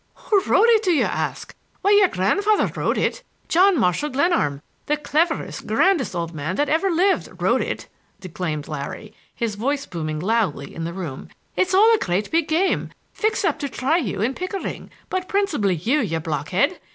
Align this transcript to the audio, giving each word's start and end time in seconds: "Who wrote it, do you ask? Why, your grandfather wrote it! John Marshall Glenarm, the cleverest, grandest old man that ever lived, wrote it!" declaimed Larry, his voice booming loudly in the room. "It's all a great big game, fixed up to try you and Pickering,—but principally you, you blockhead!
"Who 0.15 0.41
wrote 0.45 0.65
it, 0.69 0.81
do 0.81 0.89
you 0.93 1.03
ask? 1.03 1.53
Why, 1.83 1.91
your 1.91 2.07
grandfather 2.07 2.65
wrote 2.75 2.97
it! 2.97 3.21
John 3.47 3.79
Marshall 3.79 4.09
Glenarm, 4.09 4.63
the 4.87 4.97
cleverest, 4.97 5.67
grandest 5.67 6.15
old 6.15 6.33
man 6.33 6.55
that 6.55 6.69
ever 6.69 6.89
lived, 6.89 7.29
wrote 7.39 7.61
it!" 7.61 7.87
declaimed 8.19 8.67
Larry, 8.67 9.13
his 9.35 9.53
voice 9.53 9.85
booming 9.85 10.19
loudly 10.19 10.73
in 10.73 10.85
the 10.85 10.93
room. 10.93 11.29
"It's 11.55 11.75
all 11.75 11.93
a 11.93 11.99
great 11.99 12.31
big 12.31 12.47
game, 12.47 12.89
fixed 13.13 13.45
up 13.45 13.59
to 13.59 13.69
try 13.69 13.97
you 13.97 14.23
and 14.23 14.35
Pickering,—but 14.35 15.27
principally 15.27 15.75
you, 15.75 15.99
you 15.99 16.19
blockhead! 16.19 16.79